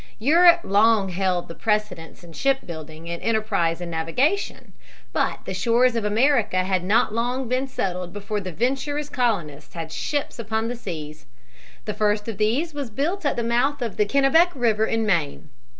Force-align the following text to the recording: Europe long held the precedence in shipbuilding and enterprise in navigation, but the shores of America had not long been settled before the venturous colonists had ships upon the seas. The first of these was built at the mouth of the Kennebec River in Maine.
Europe 0.17 0.61
long 0.63 1.09
held 1.09 1.47
the 1.47 1.53
precedence 1.53 2.23
in 2.23 2.33
shipbuilding 2.33 3.07
and 3.07 3.21
enterprise 3.21 3.79
in 3.79 3.87
navigation, 3.91 4.73
but 5.13 5.45
the 5.45 5.53
shores 5.53 5.95
of 5.95 6.03
America 6.03 6.63
had 6.63 6.83
not 6.83 7.13
long 7.13 7.47
been 7.47 7.67
settled 7.67 8.11
before 8.11 8.39
the 8.41 8.51
venturous 8.51 9.09
colonists 9.09 9.75
had 9.75 9.91
ships 9.91 10.39
upon 10.39 10.67
the 10.69 10.75
seas. 10.75 11.27
The 11.85 11.93
first 11.93 12.27
of 12.27 12.39
these 12.39 12.73
was 12.73 12.89
built 12.89 13.27
at 13.27 13.35
the 13.35 13.43
mouth 13.43 13.83
of 13.83 13.97
the 13.97 14.05
Kennebec 14.07 14.49
River 14.55 14.87
in 14.87 15.05
Maine. 15.05 15.49